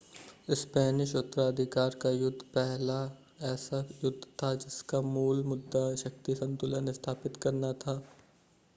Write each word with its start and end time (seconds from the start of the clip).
Spanish 0.51 1.13
उत्तराधिकार 1.15 1.95
का 2.01 2.09
युद्ध 2.11 2.41
पहला 2.55 2.97
ऐसा 3.51 3.83
युद्ध 4.03 4.19
था 4.43 4.53
जिसका 4.65 5.01
मूल 5.11 5.43
मुद्दा 5.45 5.83
शक्ति 5.97 6.35
संतुलन 6.35 6.91
स्थापित 6.93 7.37
करना 7.43 7.73
था 7.85 8.01